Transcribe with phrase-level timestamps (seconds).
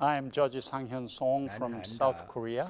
[0.00, 2.66] I am Judge Sang Hyun Song from South Korea,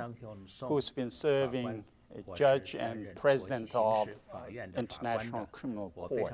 [0.65, 1.84] who's been serving
[2.15, 4.08] a judge and president of
[4.76, 6.33] International Criminal Court.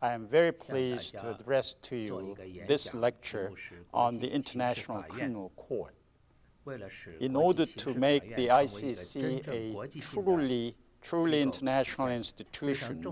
[0.00, 2.36] I am very pleased to address to you
[2.66, 3.52] this lecture
[3.92, 5.94] on the International Criminal Court.
[7.20, 13.02] In order to make the ICC a truly, truly international institution,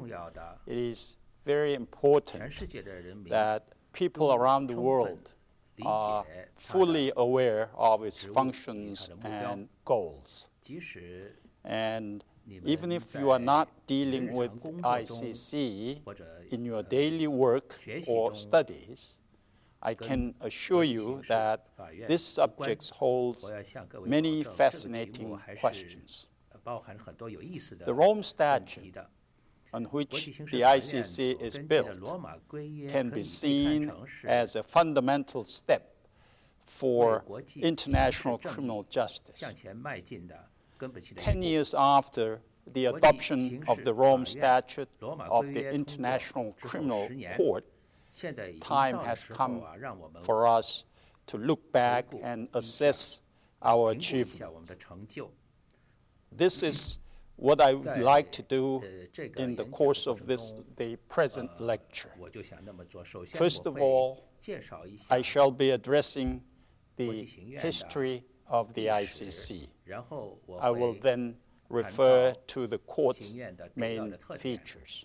[0.66, 2.52] it is very important
[3.28, 5.30] that people around the world
[5.84, 6.24] are
[6.56, 10.49] fully aware of its functions and goals.
[11.64, 12.25] And
[12.64, 16.00] even if you are not dealing with ICC
[16.52, 17.75] in your daily work
[18.07, 19.18] or studies,
[19.82, 21.66] I can assure you that
[22.08, 23.50] this subject holds
[24.04, 26.29] many fascinating questions.
[27.85, 28.96] The Rome Statute
[29.76, 32.00] on which the ICC is built
[32.89, 33.92] can be seen
[34.25, 35.94] as a fundamental step
[36.64, 37.22] for
[37.56, 39.42] international criminal justice.
[41.16, 42.41] Ten years after
[42.72, 47.64] the adoption of the Rome Statute of the International Criminal Court,
[48.60, 49.62] time has come
[50.22, 50.84] for us
[51.27, 53.20] to look back and assess
[53.62, 54.72] our achievements.
[56.32, 56.98] This is
[57.36, 58.82] what I would like to do
[59.36, 62.10] in the course of this, the present lecture.
[63.34, 64.28] First of all,
[65.10, 66.42] I shall be addressing
[66.96, 67.28] the
[67.60, 69.68] history of the ICC.
[70.60, 71.36] I will then
[71.68, 73.34] refer to the court's
[73.74, 75.04] main features.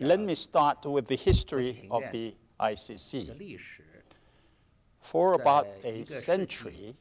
[0.00, 3.58] Let me start with the history of the ICC.
[5.00, 6.96] For about a century,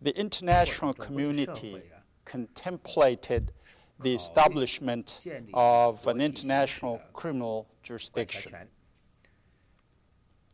[0.00, 1.82] the international community
[2.24, 3.52] contemplated
[4.00, 8.52] the establishment of an international criminal jurisdiction.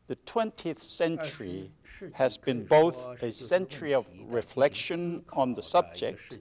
[0.07, 1.71] The 20th century
[2.15, 6.37] has been both a century of reflection on the subject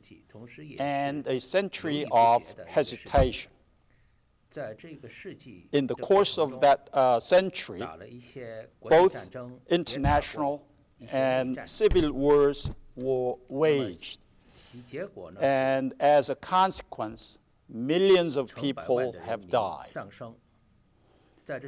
[0.80, 3.52] and a century of hesitation.
[5.72, 7.84] In the course of that uh, century,
[8.82, 9.36] both
[9.70, 10.66] international
[11.12, 14.20] and civil wars were waged.
[15.40, 17.38] And as a consequence,
[17.68, 19.86] millions of people have died.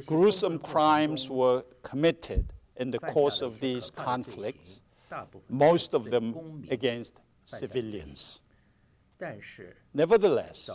[0.06, 4.82] Gruesome crimes were committed in the course of these conflicts,
[5.48, 8.40] most of them against civilians.
[9.94, 10.70] Nevertheless,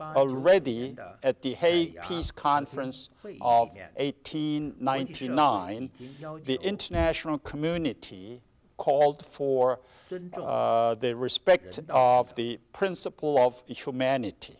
[0.00, 3.10] already at the Hague Peace Conference
[3.40, 5.90] of 1899,
[6.44, 8.40] the international community
[8.78, 9.80] called for
[10.36, 14.56] uh, the respect of the principle of humanity.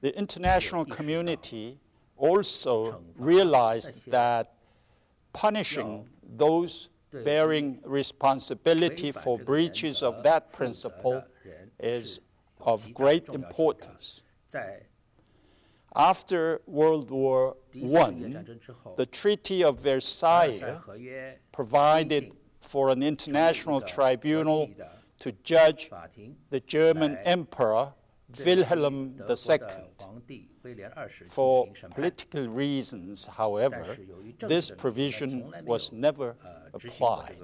[0.00, 1.78] The international community
[2.16, 4.54] also realized that
[5.32, 6.88] punishing those
[7.24, 11.24] bearing responsibility for breaches of that principle
[11.80, 12.20] is
[12.60, 14.22] of great importance.
[15.94, 18.10] After World War I,
[18.96, 20.60] the Treaty of Versailles
[21.52, 24.70] provided for an international tribunal
[25.18, 25.90] to judge
[26.50, 27.92] the German Emperor
[28.44, 29.58] Wilhelm II.
[31.28, 33.84] For political reasons, however,
[34.40, 36.36] this provision was never
[36.72, 37.38] applied.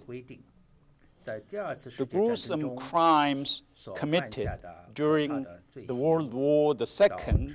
[1.24, 3.62] The gruesome crimes
[3.94, 4.48] committed
[4.94, 7.54] during the World War II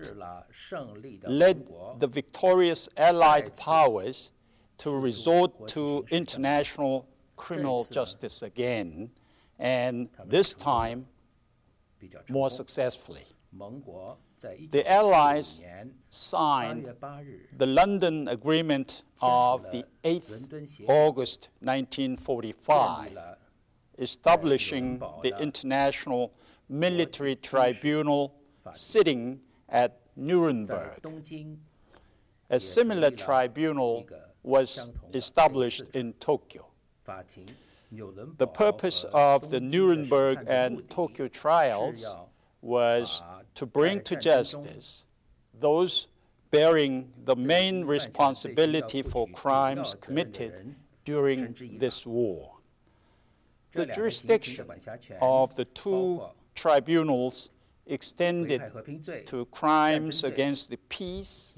[1.25, 1.67] led
[1.99, 4.31] the victorious Allied powers
[4.79, 7.07] to resort to international
[7.38, 9.09] criminal justice again,
[9.59, 11.07] and this time
[12.29, 13.25] more successfully.
[14.72, 15.61] The Allies
[16.09, 16.93] signed
[17.57, 23.17] the London Agreement of the 8th August 1945
[23.97, 26.34] establishing the International
[26.69, 28.35] Military Tribunal
[28.74, 31.00] sitting at Nuremberg.
[32.50, 34.06] A similar tribunal
[34.44, 36.67] was established in Tokyo.
[38.38, 42.05] The purpose of the Nuremberg and Tokyo trials
[42.61, 43.22] was
[43.55, 45.05] to bring to justice
[45.59, 46.08] those
[46.52, 52.50] bearing the main responsibility for crimes committed during this war
[53.73, 54.68] the jurisdiction
[55.22, 56.22] of the two
[56.56, 57.50] tribunals
[57.88, 58.62] extended
[59.26, 61.58] to crimes against the peace,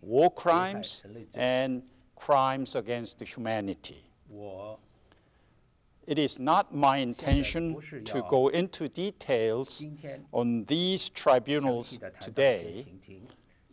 [0.00, 1.02] war crimes,
[1.34, 1.82] and
[2.16, 4.02] crimes against humanity.
[6.06, 9.82] It is not my intention to go into details
[10.32, 12.84] on these tribunals today,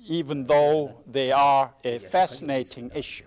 [0.08, 3.26] even though they are a fascinating issue.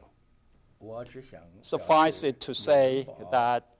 [1.61, 3.74] Suffice it to say that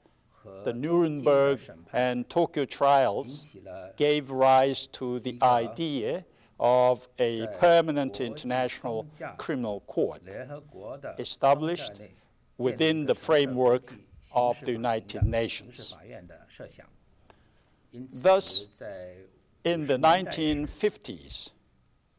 [0.65, 1.61] the Nuremberg
[1.93, 3.57] and Tokyo trials
[3.97, 6.25] gave rise to the idea
[6.61, 9.07] of a permanent international
[9.39, 10.23] criminal court
[11.19, 12.01] established
[12.59, 13.95] within the framework
[14.35, 15.97] of the United Nations.
[17.93, 18.69] Thus,
[19.65, 21.53] in the 1950s,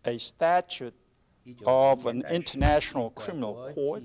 [0.05, 0.93] a statute
[1.65, 4.03] of an international criminal court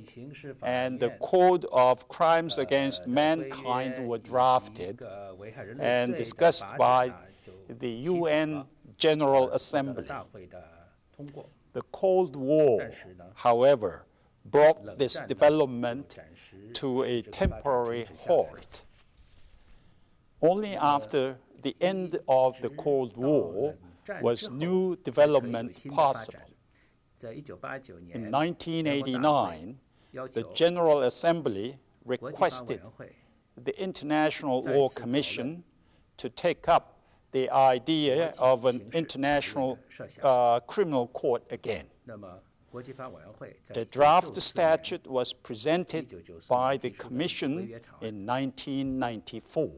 [0.62, 5.02] and the Code of Crimes Against Mankind were drafted
[5.78, 7.12] and discussed by
[7.68, 8.64] the UN
[8.96, 10.08] General Assembly.
[11.72, 12.90] The Cold War,
[13.34, 14.06] however,
[14.44, 16.18] brought this development
[16.74, 18.84] to a temporary halt.
[20.42, 23.76] Only after the end of the Cold War
[24.20, 26.49] was new development possible.
[27.19, 29.75] 展在一九八九 In 年，联合大会1989,
[30.11, 33.15] 要 the 求 General Assembly 国际法委 requested 员会
[33.55, 35.61] the International 再 Law 次讨论 Commission
[36.17, 36.93] to take up
[37.31, 41.85] the idea 国际 of an 刑事法 international 院的设想 uh, criminal court again.
[42.03, 42.39] 那么
[42.69, 49.71] 国际法委员会在 The 1994 draft 年 statute was presented 1994 by the 提出的规 Commission 约草案 in 1994.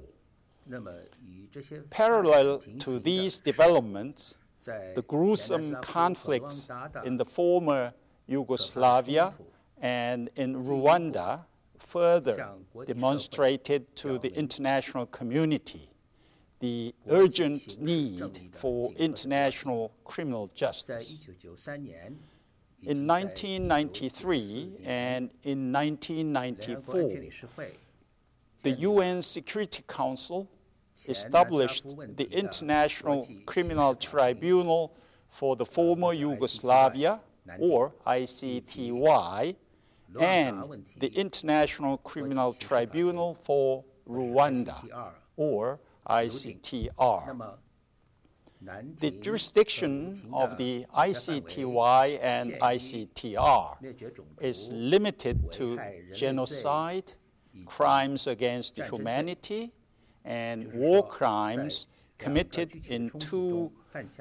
[0.66, 0.92] 那么
[1.22, 6.69] 与这些 Parallel 发展平 to 行的 these 是 developments, 在 the gruesome conflicts
[7.05, 7.93] in the former
[8.27, 9.35] Yugoslavia
[9.81, 11.41] and in Rwanda
[11.79, 12.55] further
[12.87, 15.89] demonstrated to the international community
[16.63, 21.19] the urgent need for international criminal justice.
[22.85, 27.11] In 1993 and in 1994,
[28.63, 30.49] the UN Security Council
[31.09, 31.85] established
[32.17, 34.97] the uh, International Criminal Tribunal
[35.29, 37.21] for the uh, Former Yugoslavia,
[37.59, 39.57] or ICTY,
[40.21, 47.57] and the International Criminal Tribunal for Rwanda, or ICTR.
[48.99, 53.77] The jurisdiction of uh, the ICTY and ICTR
[54.41, 55.81] is limited to
[56.15, 57.15] genocide,
[57.67, 59.73] crimes against humanity,
[60.25, 61.87] and war crimes
[62.19, 63.73] committed in two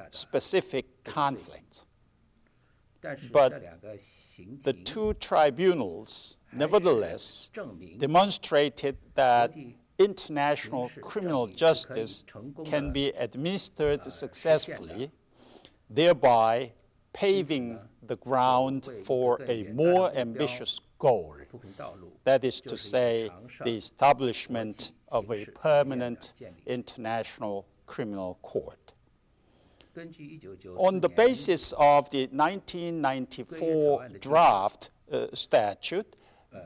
[0.10, 1.86] specific conflicts.
[3.32, 3.82] But
[4.64, 7.50] the two tribunals, nevertheless,
[7.98, 9.56] demonstrated that
[9.98, 12.24] international criminal justice
[12.66, 15.12] can be administered successfully,
[15.90, 16.74] thereby
[17.14, 21.36] paving the ground for a more ambitious goal.
[22.24, 23.30] That is to say,
[23.66, 26.34] the establishment of a permanent
[26.66, 28.94] international criminal court.
[30.78, 36.16] On the basis of the 1994 draft uh, statute,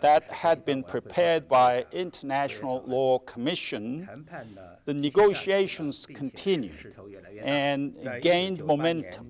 [0.01, 4.27] that had been prepared by International Law Commission,
[4.85, 6.95] the negotiations continued
[7.41, 9.29] and gained momentum.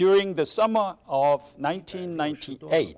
[0.00, 2.96] During the summer of uh, 1998,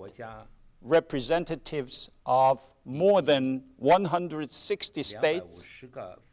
[0.82, 5.82] representatives of more than 160 states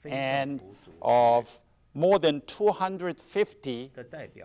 [0.06, 0.62] and
[1.02, 1.60] of
[1.96, 3.92] more than 250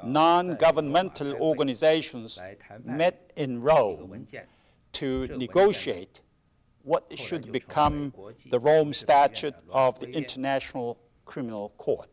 [0.03, 2.41] non governmental organizations
[2.83, 4.25] met in Rome
[4.93, 6.23] to negotiate
[6.85, 8.15] what should become
[8.47, 12.09] the Rome Statute of the International Criminal Court.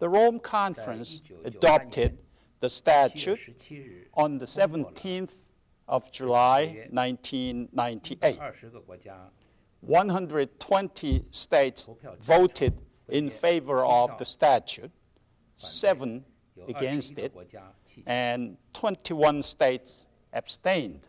[0.00, 2.18] The Rome Conference adopted
[2.60, 3.38] the statute
[4.14, 5.34] on the 17th
[5.88, 8.38] of July 1998.
[9.80, 11.88] 120 states
[12.20, 12.74] voted
[13.08, 14.90] in favor of the statute,
[15.56, 16.24] seven
[16.68, 17.34] against it,
[18.06, 21.08] and 21 states abstained.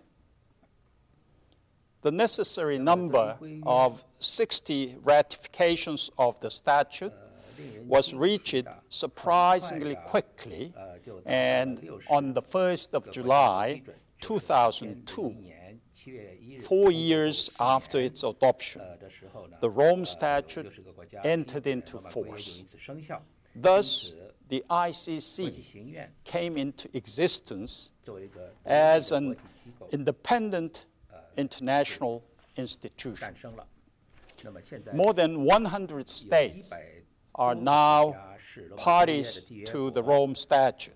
[2.01, 7.13] The necessary number of 60 ratifications of the statute
[7.85, 10.73] was reached surprisingly quickly,
[11.25, 13.81] and on the 1st of July
[14.19, 15.35] 2002,
[16.61, 18.81] four years after its adoption,
[19.59, 20.79] the Rome Statute
[21.23, 22.75] entered into force.
[23.55, 24.13] Thus,
[24.47, 27.91] the ICC came into existence
[28.65, 29.35] as an
[29.91, 30.85] independent
[31.37, 32.23] international
[32.57, 33.35] institution.
[34.93, 36.73] More than 100 states
[37.35, 38.15] are now
[38.77, 40.93] parties to the Rome Statute.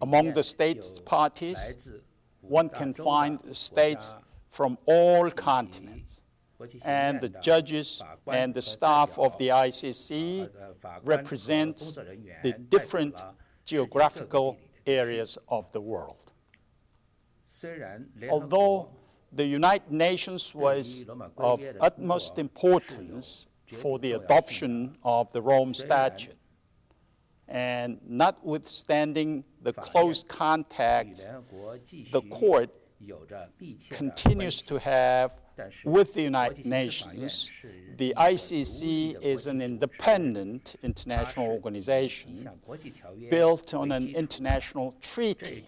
[0.00, 1.92] Among the states parties,
[2.40, 4.14] one can find states
[4.50, 6.22] from all continents.
[6.84, 10.50] And the judges and the staff of the ICC
[11.04, 11.96] represent
[12.42, 13.20] the different
[13.64, 16.32] geographical areas of the world.
[18.30, 18.90] Although
[19.32, 21.04] the United Nations was
[21.36, 26.34] of utmost importance for the adoption of the Rome Statute.
[27.48, 31.28] And notwithstanding the close contacts,
[32.10, 32.70] the court
[33.90, 35.40] continues to have
[35.84, 37.50] with the United Nations.
[37.96, 42.48] The ICC is an independent international organization
[43.30, 45.64] built on an international treaty.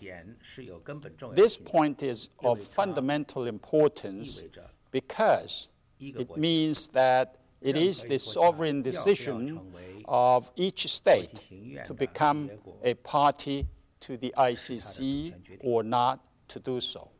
[1.32, 4.44] This point is of fundamental importance
[4.90, 9.60] because it means that it is the sovereign decision
[10.06, 11.50] of each state
[11.84, 12.50] to become
[12.82, 13.66] a party
[14.00, 17.10] to the ICC or not to do so.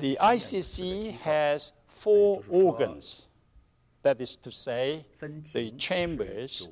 [0.00, 3.26] The ICC has four organs.
[4.02, 5.04] That is to say,
[5.52, 6.68] the chambers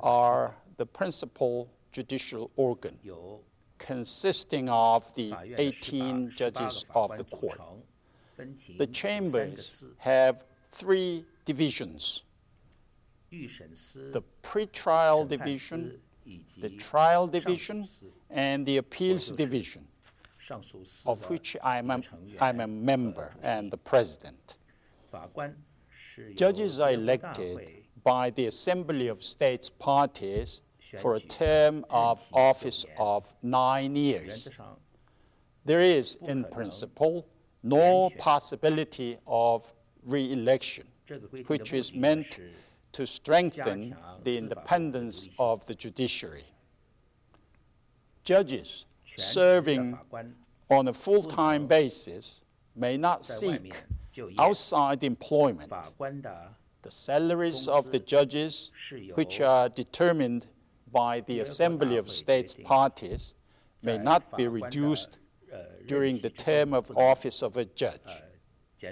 [0.00, 2.98] are the principal judicial organ,
[3.78, 7.60] consisting of the 18 judges of the court.
[8.78, 12.24] The chambers have three divisions
[13.30, 15.98] the pretrial division,
[16.58, 17.84] the trial division,
[18.30, 19.86] and the appeals division,
[21.06, 22.02] of which I'm a,
[22.40, 24.58] I'm a member and the president.
[26.34, 27.70] Judges are elected
[28.04, 30.62] by the Assembly of States parties
[30.98, 34.48] for a term of office of nine years.
[35.64, 37.26] There is, in principle,
[37.68, 39.72] no possibility of
[40.04, 40.86] re-election,
[41.46, 42.38] which is meant
[42.92, 46.44] to strengthen the independence of the judiciary.
[48.24, 49.98] Judges serving
[50.70, 52.40] on a full time basis
[52.74, 53.74] may not seek
[54.38, 55.72] outside employment.
[56.82, 58.70] The salaries of the judges,
[59.14, 60.46] which are determined
[60.92, 63.34] by the Assembly of States parties,
[63.84, 65.18] may not be reduced
[65.86, 68.00] during the term of office of a judge.
[68.06, 68.90] Uh,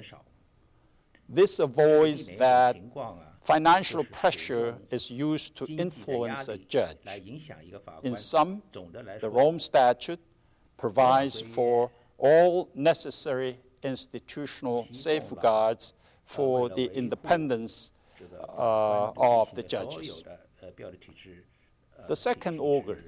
[1.29, 2.77] this avoids that
[3.43, 6.99] financial pressure is used to influence a judge.
[8.03, 8.63] In sum,
[9.21, 10.21] the Rome Statute
[10.77, 17.93] provides for all necessary institutional safeguards for the independence
[18.49, 20.25] uh, of the judges.
[22.09, 23.05] The second organ,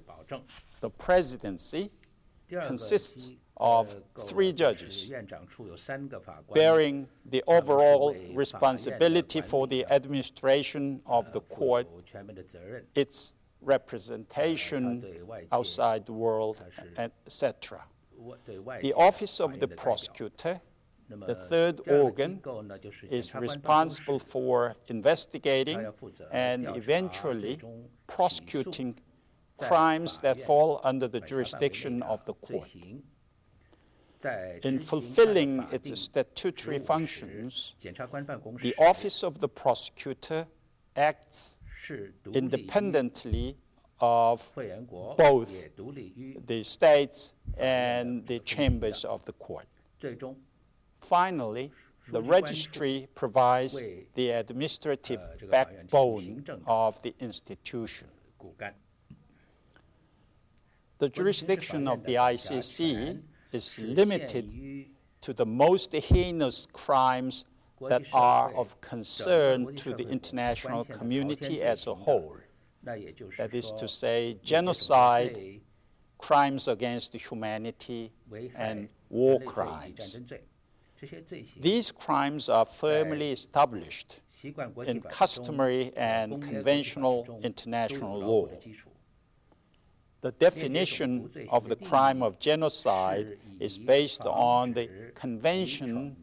[0.80, 1.90] the presidency,
[2.48, 5.10] consists of three judges
[6.52, 11.86] bearing the overall responsibility for the administration of the court,
[12.94, 13.32] its
[13.62, 15.02] representation
[15.52, 16.62] outside the world,
[16.98, 17.82] etc.
[18.80, 20.60] The office of the prosecutor,
[21.08, 22.42] the third organ,
[23.10, 25.86] is responsible for investigating
[26.30, 27.58] and eventually
[28.06, 28.96] prosecuting
[29.58, 32.68] crimes that fall under the jurisdiction of the court.
[34.62, 40.46] In fulfilling its statutory functions, the Office of the Prosecutor
[40.96, 41.58] acts
[42.32, 43.56] independently
[44.00, 44.52] of
[45.16, 45.76] both
[46.46, 49.66] the states and the chambers of the court.
[51.00, 51.72] Finally,
[52.08, 53.82] the registry provides
[54.14, 55.20] the administrative
[55.50, 58.08] backbone of the institution.
[60.98, 63.22] The jurisdiction of the ICC
[63.56, 64.46] is limited
[65.20, 67.44] to the most heinous crimes
[67.92, 72.36] that are of concern to the international community as a whole.
[72.84, 75.34] That is to say, genocide,
[76.18, 78.12] crimes against humanity,
[78.54, 80.18] and war crimes.
[81.60, 84.22] These crimes are firmly established
[84.86, 88.46] in customary and conventional international law.
[90.22, 96.16] The definition of the crime of genocide is based on the Convention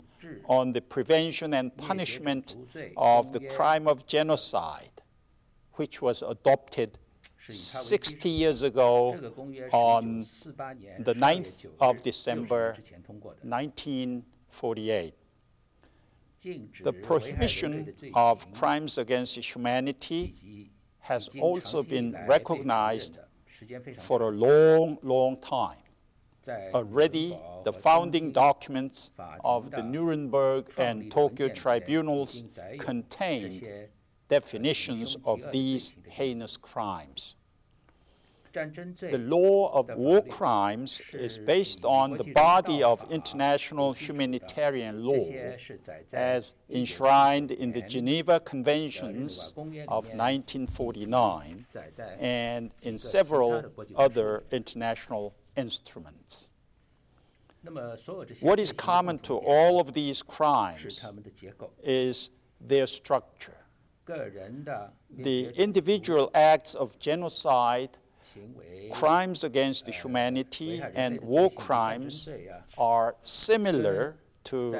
[0.45, 2.55] on the Prevention and Punishment
[2.97, 5.01] of the Crime of Genocide,
[5.73, 6.97] which was adopted
[7.49, 9.17] 60 years ago
[9.71, 12.75] on the 9th of December
[13.41, 15.13] 1948.
[16.83, 20.69] The prohibition of crimes against humanity
[20.99, 23.19] has also been recognized
[23.52, 25.82] 时间非常 for 长 a long, long time.
[26.40, 30.86] 在 Already, 伦堡 the 和 founding 东京 documents 法 of 庭 the 的 Nuremberg 创
[30.86, 33.90] and 立的文 Tokyo 件里面已 tribunals 经载有这 contained 些
[34.28, 37.32] definitions 凶极 of 恶的罪 these 行的定义 heinous crimes.
[38.53, 45.25] the law of war crimes is based on the body of international humanitarian law
[46.13, 49.53] as enshrined in the Geneva Conventions
[49.87, 51.65] of 1949
[52.19, 53.63] and in several
[53.95, 56.49] other international instruments.
[58.41, 61.03] What is common to all of these crimes
[61.81, 62.29] is
[62.61, 63.57] their structure.
[64.05, 67.97] The individual acts of genocide
[68.91, 72.27] crimes against humanity and war crimes
[72.77, 74.15] are similar
[74.45, 74.71] to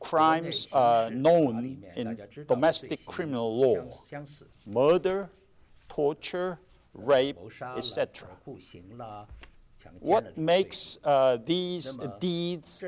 [0.00, 3.90] crimes uh, known in domestic criminal law
[4.66, 5.28] murder,
[5.88, 6.58] torture,
[6.94, 7.36] rape,
[7.76, 8.28] etc.
[10.00, 12.82] What makes uh, these deeds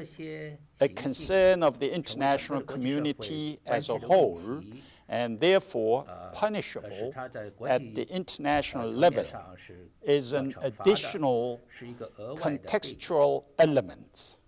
[0.81, 4.41] a concern of the international community as a whole
[5.11, 7.12] and therefore punishable
[7.67, 9.26] at the international level
[10.02, 11.61] is an additional
[12.37, 14.38] contextual element.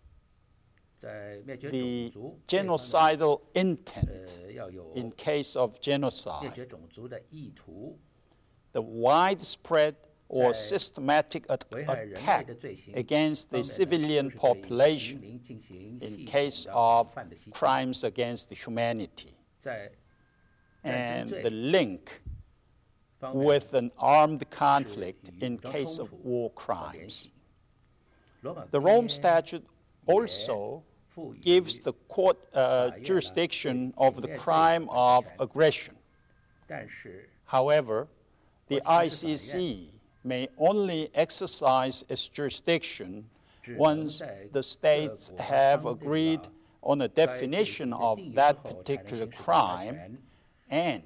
[1.01, 2.13] The
[2.47, 4.39] genocidal intent
[4.95, 6.55] in case of genocide,
[8.73, 9.97] the widespread
[10.29, 12.49] or systematic attack
[12.95, 15.41] against the civilian population
[16.01, 17.13] in case of
[17.51, 19.35] crimes against humanity
[20.85, 22.21] and the link
[23.33, 27.29] with an armed conflict in case of war crimes.
[28.71, 29.65] The Rome Statute
[30.07, 30.83] also
[31.41, 35.95] gives the court uh, jurisdiction of the crime of aggression.
[37.45, 38.09] However,
[38.69, 39.89] the ICC
[40.25, 43.25] may only exercise its jurisdiction
[43.77, 44.23] once
[44.53, 46.41] the states have agreed
[46.83, 50.19] on a definition of that particular crime
[50.73, 51.03] and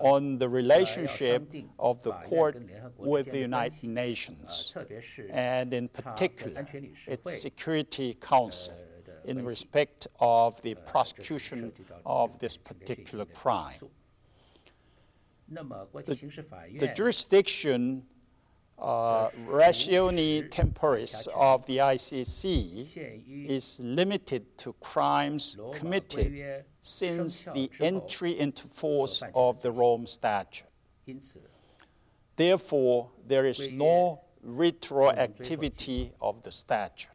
[0.00, 2.56] on the relationship of the court
[2.98, 4.74] with the United Nations,
[5.30, 6.66] and in particular
[7.06, 8.74] its Security Council
[9.24, 11.72] in respect of the prosecution
[12.04, 13.78] of this particular crime.
[15.48, 16.18] The,
[16.78, 18.02] the jurisdiction
[18.78, 28.66] uh, ratione temporis of the ICC is limited to crimes committed since the entry into
[28.68, 30.66] force of the Rome Statute.
[32.36, 37.10] Therefore, there is no retroactivity of the statute.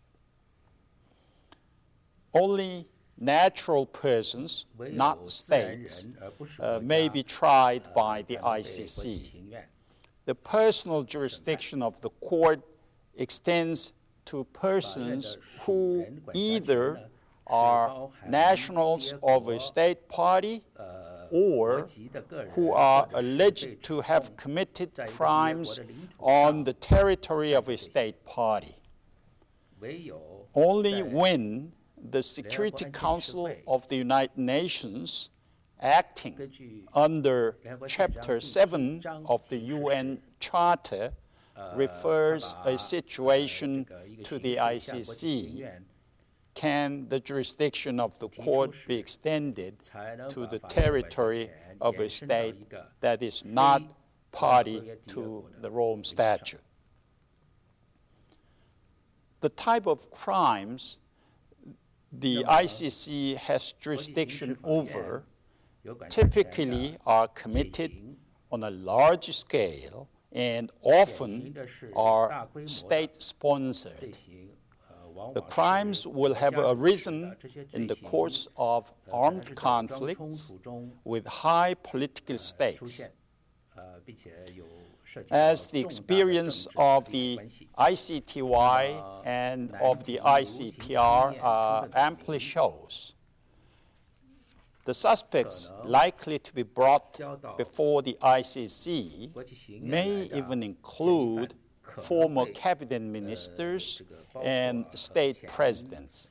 [2.34, 6.08] Only natural persons, not states,
[6.60, 9.64] uh, may be tried by the ICC.
[10.30, 12.62] The personal jurisdiction of the court
[13.16, 13.94] extends
[14.26, 17.10] to persons who either
[17.48, 20.62] are nationals of a state party
[21.32, 21.88] or
[22.52, 25.80] who are alleged to have committed crimes
[26.20, 28.76] on the territory of a state party.
[30.54, 31.72] Only when
[32.12, 35.32] the Security Council of the United Nations,
[35.82, 36.38] acting
[36.94, 41.14] under Chapter 7 of the UN Charter,
[41.56, 43.86] uh, refers a uh, situation
[44.24, 45.70] to the ICC,
[46.54, 49.78] can the jurisdiction of the court be extended
[50.30, 51.50] to the territory
[51.82, 52.56] of a state
[53.02, 53.82] that is not
[54.32, 56.62] party to the Rome Statute?
[59.42, 60.98] The type of crimes
[62.12, 65.24] the ICC has jurisdiction over
[66.10, 67.92] typically are committed
[68.52, 71.56] on a large scale and often
[71.96, 74.16] are state sponsored.
[75.34, 77.36] The crimes will have arisen
[77.74, 80.54] in the course of armed conflicts
[81.04, 83.02] with high political stakes.
[85.32, 87.40] As the experience of the
[87.78, 93.16] ICTY and of the ICTR uh, amply shows,
[94.86, 97.20] the suspects likely to be brought
[97.58, 104.02] before the ICC may even include former cabinet ministers
[104.44, 106.30] and state presidents.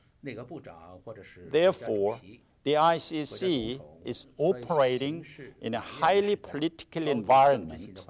[1.51, 2.19] Therefore,
[2.63, 5.25] the ICC is operating
[5.61, 8.05] in a highly political environment,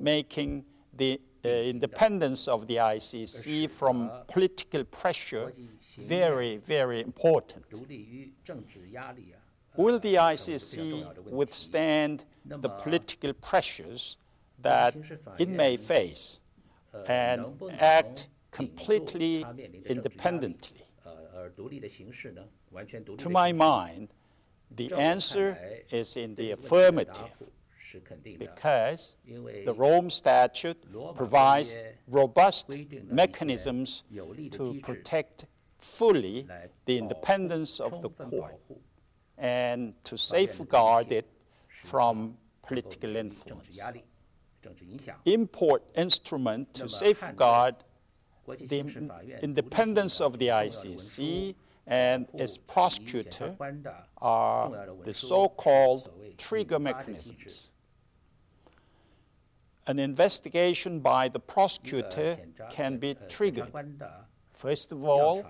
[0.00, 0.64] making
[0.96, 5.52] the uh, independence of the ICC from political pressure
[5.98, 7.64] very, very important.
[9.76, 14.16] Will the ICC withstand the political pressures
[14.60, 14.96] that
[15.38, 16.40] it may face
[17.06, 17.44] and
[17.80, 19.44] act completely
[19.86, 20.86] independently?
[23.18, 24.08] To my mind,
[24.70, 25.58] the answer
[25.90, 27.32] is in the affirmative
[28.38, 30.82] because the Rome Statute
[31.16, 31.76] provides
[32.08, 32.76] robust
[33.10, 34.04] mechanisms
[34.52, 35.46] to protect
[35.78, 36.46] fully
[36.86, 38.60] the independence of the court
[39.38, 41.26] and to safeguard it
[41.68, 43.80] from political influence.
[45.24, 47.74] Import instrument to safeguard
[48.46, 48.80] the
[49.42, 51.54] independence of the ICC
[51.86, 53.54] and its prosecutor
[54.18, 57.70] are the so-called trigger mechanisms.
[59.86, 62.38] An investigation by the prosecutor
[62.70, 63.70] can be triggered.
[64.52, 65.44] First of all,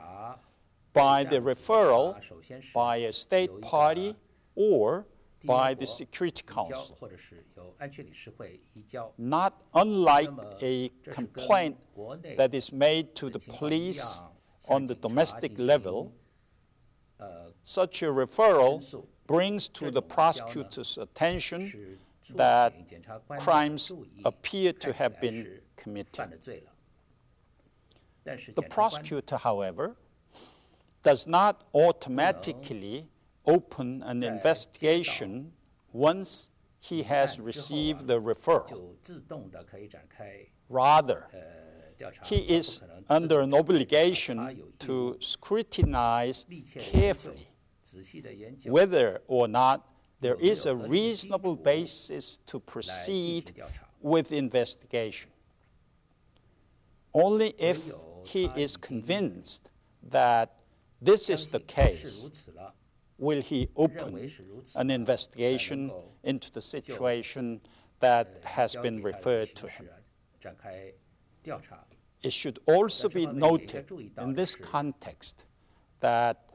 [0.94, 2.16] by the referral
[2.72, 4.16] by a state party
[4.54, 5.06] or
[5.44, 6.96] by the Security Council.
[9.18, 10.30] Not unlike
[10.62, 11.76] a complaint
[12.38, 14.22] that is made to the police
[14.70, 16.14] on the domestic level,
[17.64, 21.98] such a referral brings to the prosecutor's attention
[22.34, 22.72] that
[23.38, 23.92] crimes
[24.24, 26.62] appear to have been committed.
[28.24, 29.96] The prosecutor, however,
[31.04, 33.08] does not automatically
[33.46, 35.52] open an investigation
[35.92, 36.48] once
[36.80, 38.94] he has received the referral.
[40.68, 41.26] Rather,
[42.24, 46.46] he is under an obligation to scrutinize
[46.78, 47.46] carefully
[48.64, 49.86] whether or not
[50.20, 53.52] there is a reasonable basis to proceed
[54.00, 55.30] with investigation.
[57.12, 57.92] Only if
[58.24, 59.70] he is convinced
[60.10, 60.63] that
[61.00, 62.48] this is the case,
[63.18, 64.30] will he open
[64.76, 67.60] an investigation into the situation
[68.00, 69.88] that has been referred to him?
[72.22, 75.44] It should also be noted in this context
[76.00, 76.50] that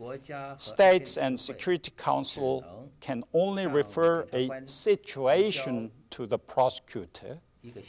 [0.58, 7.40] states and Security Council can only refer a situation to the prosecutor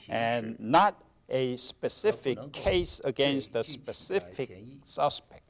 [0.09, 4.51] and not a specific case against a specific
[4.85, 5.50] suspect.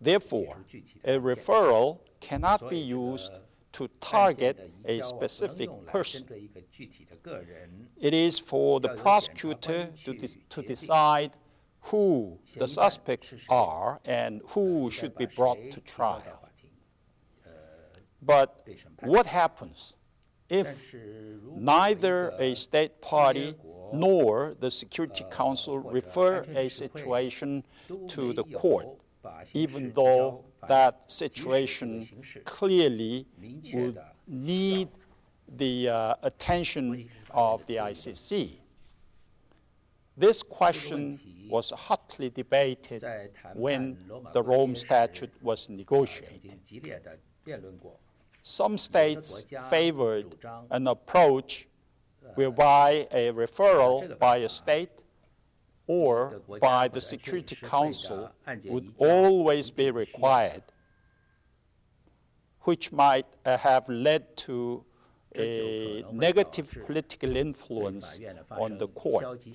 [0.00, 0.56] Therefore,
[1.04, 3.32] a referral cannot be used
[3.72, 6.26] to target a specific person.
[8.00, 11.32] It is for the prosecutor to, de- to decide
[11.82, 16.40] who the suspects are and who should be brought to trial.
[18.22, 18.66] But
[19.02, 19.94] what happens
[20.48, 20.94] if
[21.54, 23.54] neither a state party
[23.92, 27.64] nor the Security uh, Council uh, refer a situation
[28.08, 28.86] to the court,
[29.54, 32.06] even though that situation
[32.44, 33.26] clearly
[33.74, 34.88] would need
[35.56, 38.58] the uh, attention of the ICC.
[40.16, 41.18] This question
[41.48, 43.04] was hotly debated
[43.54, 43.98] when
[44.32, 46.58] the Rome Statute was negotiated.
[48.42, 50.36] Some states favored
[50.70, 51.68] an approach
[52.34, 54.90] whereby a referral by a state
[55.86, 58.30] or by the Security Council
[58.64, 60.62] would always be required,
[62.62, 64.84] which might uh, have led to
[65.38, 69.46] a negative political influence on the court,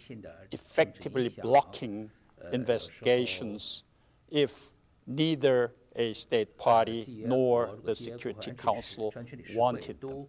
[0.51, 2.09] effectively blocking
[2.53, 3.83] investigations
[4.29, 4.71] if
[5.07, 9.13] neither a state party nor the Security Council
[9.53, 10.27] wanted them.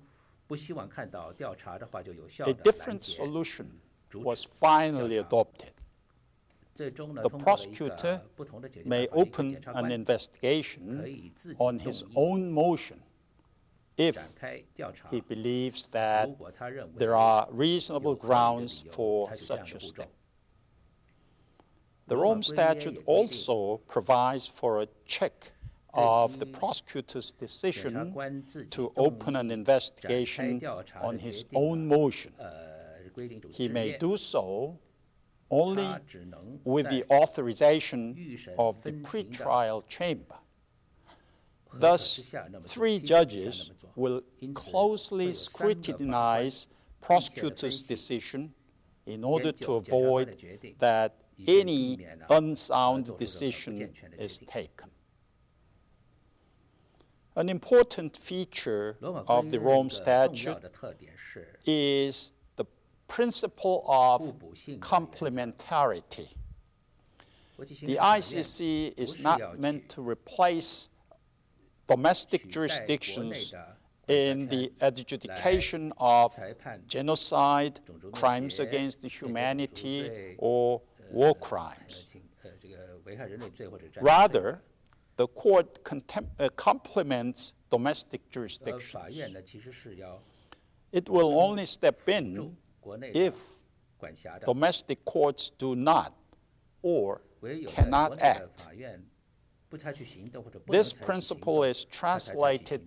[0.52, 3.22] 都不希望看到调查的话就有效 A 的拦 different 截。
[3.24, 3.66] solution
[4.10, 5.72] 阻 was 止 finally 调查 adopted.
[6.74, 11.92] 最终呢， The 通过了一 prosecutor 个不同的解决 May 办法，一个 open 检察 an 官 investigation 可以自己 on 动
[11.92, 12.98] his 议 own motion
[13.98, 15.10] if 展开调查。
[15.10, 19.78] he believes that 如果他认为 there are 有 reasonable 合理的 grounds 理由 for 采取这样 such 的
[19.78, 19.96] a 步 step.
[19.96, 20.10] 骤。
[22.08, 25.32] The 罗马 Rome 规约 Statute 也规定 also provides for a check
[25.95, 28.13] of the prosecutor's decision
[28.71, 30.61] to open an investigation
[31.01, 32.33] on his own motion.
[33.51, 34.79] He may do so
[35.51, 35.95] only
[36.65, 38.17] with the authorization
[38.59, 40.37] of the pretrial chamber.
[41.75, 44.23] Thus, three judges will
[44.55, 46.69] closely scrutinize
[47.01, 48.53] prosecutor's decision
[49.07, 50.37] in order to avoid
[50.79, 54.92] that any unsound decision is taken.
[57.35, 60.59] An important feature of the Rome Statute
[61.64, 62.66] is the
[63.09, 64.35] principle of
[64.81, 66.29] complementarity.
[67.59, 70.90] The ICC is not meant to replace
[71.88, 73.55] domestic jurisdictions
[74.09, 76.38] in the adjudication of
[76.87, 77.81] genocide,
[78.12, 82.14] crimes against humanity, or war crimes.
[84.01, 84.61] Rather,
[85.23, 85.79] the court
[86.41, 88.97] uh, complements domestic jurisdictions.
[88.97, 90.17] Uh,
[90.91, 92.57] it will only step in
[93.15, 93.37] if
[94.45, 96.13] domestic courts do not
[96.83, 97.21] or
[97.69, 98.67] cannot act.
[100.69, 102.83] This principle is translated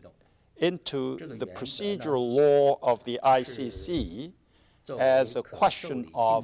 [0.57, 4.33] into the procedural law of the ICC
[4.99, 6.41] as a question of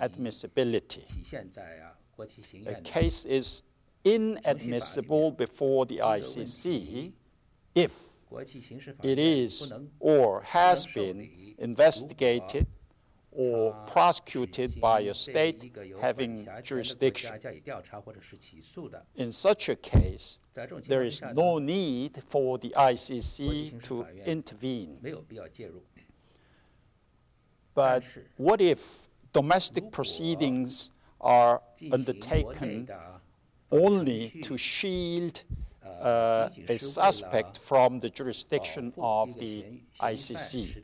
[0.00, 1.04] admissibility.
[2.66, 3.62] A case is
[4.04, 7.12] inadmissible before the ICC
[7.74, 8.10] if
[9.02, 12.66] it is or has been investigated
[13.32, 17.38] or prosecuted by a state having jurisdiction.
[19.16, 20.38] In such a case,
[20.86, 24.98] there is no need for the ICC to intervene.
[27.74, 28.04] But
[28.36, 32.88] what if domestic proceedings are undertaken
[33.70, 35.44] only to shield
[35.84, 39.64] uh, uh a suspect from the jurisdiction uh, of the
[40.00, 40.82] ICC.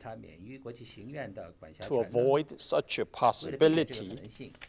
[1.87, 4.19] To avoid such a possibility,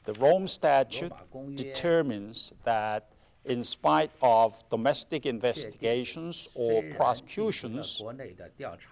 [0.04, 1.12] the Rome Statute
[1.54, 3.12] determines that
[3.44, 8.02] in spite of domestic investigations or prosecutions,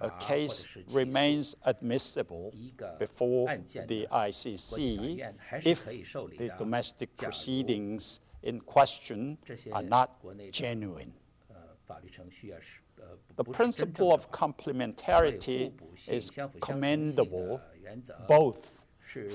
[0.01, 2.55] a case remains admissible
[2.99, 3.49] before
[3.87, 5.31] the ICC
[5.65, 9.39] if the domestic proceedings in question
[9.73, 10.17] are not
[10.53, 11.13] genuine.
[13.37, 15.73] The principle of complementarity
[16.09, 16.31] is
[16.61, 17.61] commendable
[18.29, 18.85] both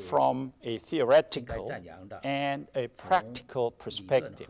[0.09, 1.71] from a theoretical
[2.23, 4.49] and a practical perspective.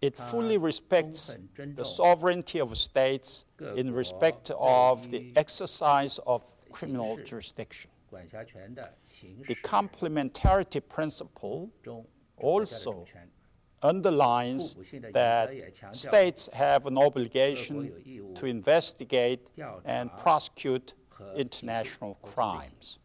[0.00, 3.46] It fully respects the sovereignty of states
[3.76, 7.90] in respect of the exercise of criminal jurisdiction.
[8.14, 11.70] The complementarity principle
[12.36, 13.06] also
[13.82, 14.76] underlines
[15.12, 15.50] that
[15.92, 17.92] states have an obligation
[18.34, 19.50] to investigate
[19.84, 20.94] and prosecute
[21.36, 22.98] international crimes.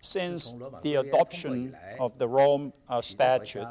[0.00, 3.66] Since the adoption of the Rome uh, Statute,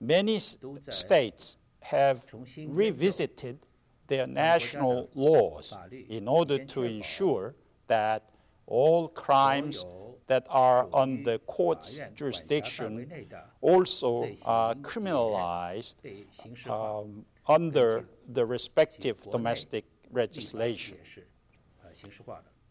[0.00, 2.24] many states have
[2.68, 3.58] revisited
[4.06, 5.76] their national laws
[6.08, 7.56] in order to ensure
[7.88, 8.31] that
[8.72, 9.84] all crimes
[10.28, 13.06] that are on the court's jurisdiction
[13.60, 15.96] also uh, are criminalized
[16.70, 20.96] um, under the respective domestic legislation.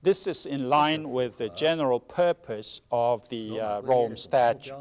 [0.02, 4.74] This is in line with the general purpose of the uh, Rome Statute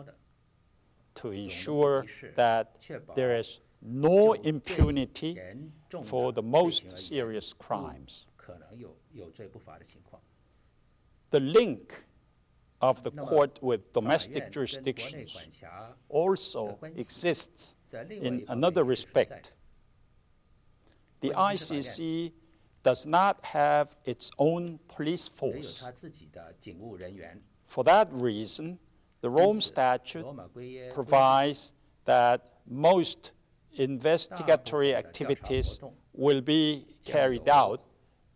[1.16, 2.06] to ensure
[2.37, 2.64] that
[3.14, 5.38] there is no impunity
[6.02, 8.24] for the most serious crimes.
[11.31, 12.05] The link
[12.81, 15.62] of the court with domestic jurisdictions
[16.09, 17.77] also exists
[18.11, 19.53] in another respect.
[21.21, 22.33] The ICC
[22.83, 25.85] does not have its own police force.
[27.66, 28.79] For that reason,
[29.21, 30.27] the Rome Statute
[30.95, 31.75] provides
[32.07, 33.33] that most
[33.73, 35.79] investigatory activities
[36.12, 37.83] will be carried out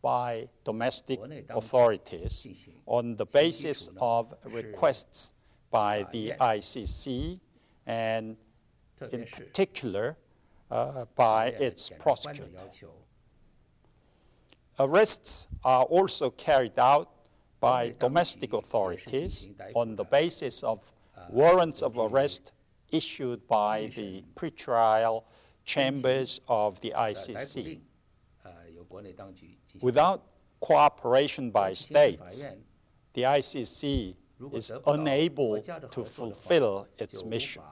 [0.05, 5.33] by domestic authorities on the basis of requests
[5.71, 7.41] by the ICC
[7.87, 8.37] and,
[9.13, 10.15] in particular,
[10.71, 12.69] uh, by its prosecutor.
[14.79, 17.09] Arrests are also carried out
[17.59, 20.93] by domestic authorities on the basis of
[21.31, 22.53] warrants of arrest
[22.91, 25.25] issued by the pretrial
[25.65, 27.81] chambers of the ICC.
[29.81, 30.23] Without
[30.61, 32.49] cooperation by states,
[33.15, 34.17] the ICC
[34.53, 37.63] is unable to fulfill its mission.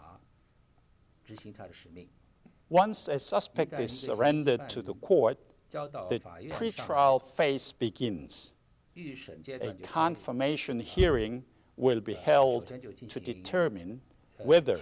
[2.69, 5.39] Once a suspect is surrendered to the court,
[5.71, 8.55] the pretrial phase begins.
[8.97, 11.45] A confirmation hearing
[11.77, 12.67] will be held
[13.09, 14.01] to determine
[14.45, 14.77] whether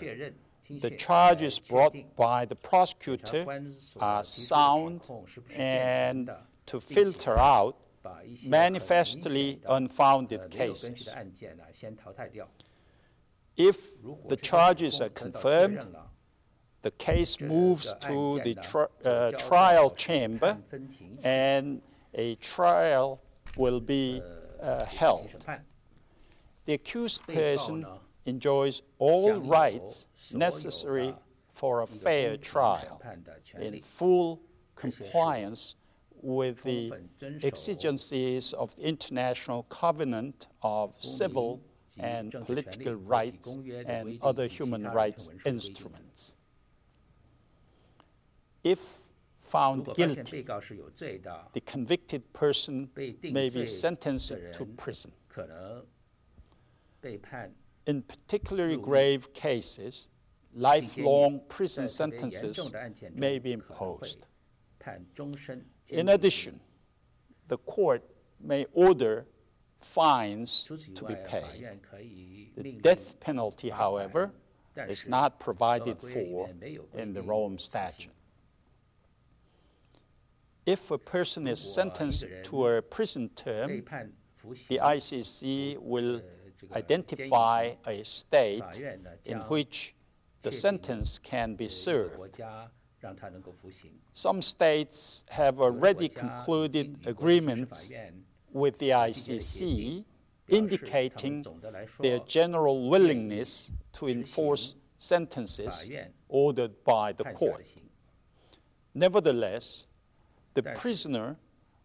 [0.69, 3.47] the charges brought by the prosecutor
[4.01, 5.09] are sound
[5.57, 6.31] and
[6.71, 7.77] to filter out
[8.47, 11.09] manifestly unfounded cases.
[13.57, 13.77] If
[14.29, 15.85] the charges are confirmed,
[16.83, 20.57] the case moves to the tri uh, trial chamber
[21.25, 21.83] and
[22.15, 23.21] a trial
[23.57, 24.23] will be
[24.63, 25.45] uh, held.
[26.67, 27.85] The accused person
[28.27, 31.13] enjoys all rights necessary
[31.53, 33.03] for a fair trial
[33.59, 34.41] in full
[34.77, 35.75] compliance
[36.23, 36.93] with the
[37.43, 41.61] exigencies of the International Covenant of Civil
[41.99, 43.57] and Political Rights
[43.87, 46.37] and other human rights instruments.
[48.63, 49.01] If
[49.41, 55.13] found guilty, the convicted person may be sentenced to prison.
[57.87, 60.09] In particularly grave cases,
[60.55, 62.73] lifelong prison sentences
[63.15, 64.27] may be imposed.
[65.91, 66.61] In addition,
[67.49, 68.03] the court
[68.41, 69.27] may order
[69.81, 71.69] fines to be paid.
[72.57, 74.33] The death penalty, however,
[74.89, 76.51] is not provided for
[76.95, 78.13] in the Rome Statute.
[80.67, 83.83] If a person is sentenced to a prison term,
[84.69, 86.21] the ICC will
[86.73, 88.83] identify a state
[89.25, 89.95] in which
[90.43, 92.41] the sentence can be served.
[94.13, 97.91] Some states have already concluded agreements
[98.53, 100.05] with the ICC
[100.49, 101.45] indicating
[102.01, 105.89] their general willingness to enforce sentences
[106.29, 107.67] ordered by the court.
[108.95, 109.87] Nevertheless,
[110.55, 111.37] the prisoner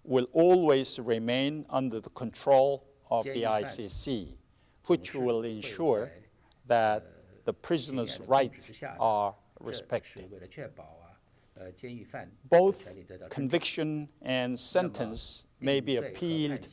[0.04, 4.36] will always remain under the control of the ICC,
[4.88, 6.12] which will ensure
[6.68, 7.04] that
[7.46, 10.30] the prisoner's rights are respected.
[12.50, 12.98] Both
[13.30, 16.68] conviction and sentence may be appealed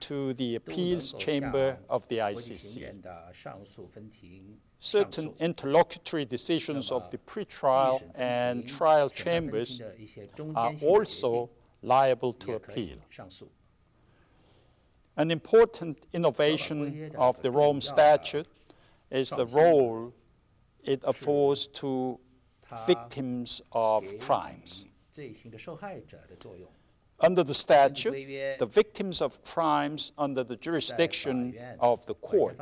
[0.00, 3.02] to the appeals chamber of the ICC.
[4.78, 9.82] Certain interlocutory decisions of the pretrial and trial chambers
[10.54, 11.50] are also
[11.82, 12.98] liable to appeal.
[15.16, 18.46] An important innovation of the Rome Statute
[19.10, 20.14] is the role
[20.84, 22.20] it affords to
[22.86, 24.84] victims of crimes.
[27.20, 32.56] Under the statute, the victims of crimes under the jurisdiction of the court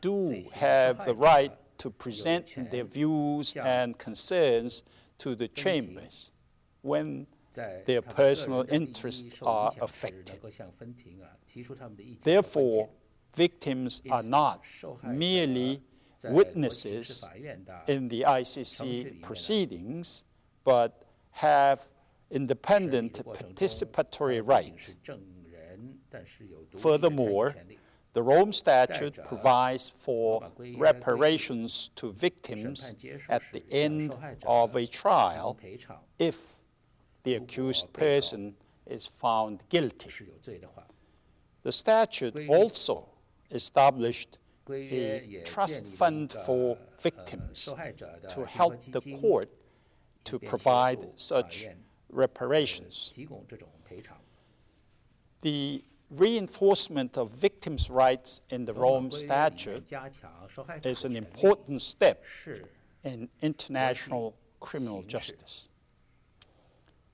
[0.00, 4.82] do have the right to present their views and concerns
[5.18, 6.30] to the chambers
[6.82, 7.26] when
[7.86, 10.40] their personal interests are affected.
[12.22, 12.88] Therefore,
[13.34, 14.64] victims are not
[15.04, 15.82] merely
[16.24, 17.28] witnesses uh,
[17.86, 20.24] in the ICC proceedings,
[20.64, 21.88] but have
[22.30, 24.96] independent participatory rights.
[26.76, 27.54] Furthermore,
[28.14, 30.42] the Rome Statute provides for
[30.76, 32.94] reparations to victims
[33.28, 34.14] at the end
[34.46, 35.58] of a trial
[36.18, 36.54] if
[37.22, 38.54] the accused person
[38.86, 40.10] is found guilty.
[41.62, 43.08] The statute also
[43.50, 44.38] established
[44.70, 47.68] a trust fund for victims
[48.28, 49.50] to help the court
[50.24, 51.68] to provide such
[52.10, 53.12] reparations.
[55.40, 59.92] The reinforcement of victims' rights in the Rome Statute
[60.84, 62.24] is an important step
[63.04, 65.68] in international criminal justice.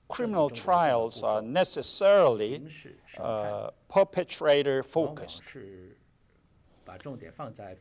[0.07, 2.67] Criminal trials are necessarily
[3.17, 5.43] uh, perpetrator focused.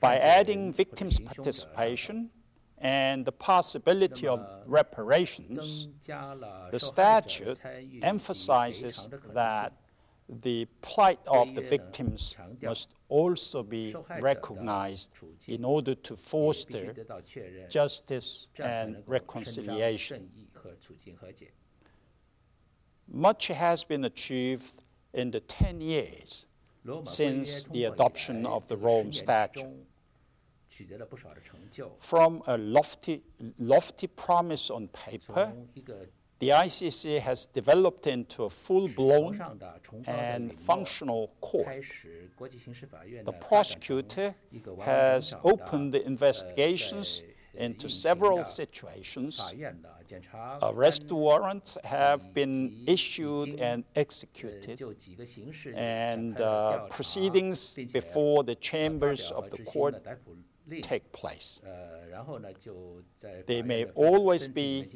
[0.00, 2.30] By adding victims' participation
[2.78, 7.60] and the possibility of reparations, the statute
[8.02, 9.72] emphasizes that
[10.28, 15.10] the plight of the victims must also be recognized
[15.46, 16.94] in order to foster
[17.68, 20.30] justice and reconciliation.
[23.06, 26.46] Much has been achieved in the 10 years
[27.04, 29.66] since the adoption of the Rome Statute.
[32.00, 33.22] From a lofty,
[33.58, 35.52] lofty promise on paper,
[36.40, 39.40] the ICC has developed into a full blown
[40.06, 41.84] and functional court.
[42.40, 44.34] The prosecutor
[44.80, 47.22] has opened the investigations
[47.56, 49.40] into several situations.
[50.62, 54.82] Arrest warrants have been issued and executed,
[55.74, 60.04] and uh, proceedings before the chambers of the court
[60.82, 61.60] take place.
[63.46, 64.88] There may always be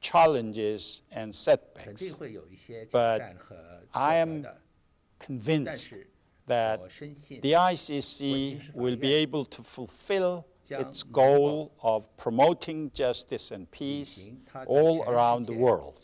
[0.00, 2.18] challenges and setbacks,
[2.92, 3.36] but
[3.92, 4.46] I am
[5.18, 5.94] convinced
[6.46, 6.80] that
[7.42, 14.28] the ICC will be able to fulfill its goal of promoting justice and peace
[14.66, 15.98] all around the world.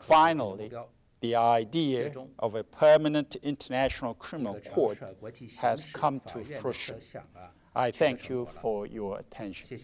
[0.00, 0.72] Finally,
[1.20, 4.98] the idea of a permanent international criminal court
[5.58, 6.96] has come to fruition.
[7.74, 9.78] I thank you for your attention.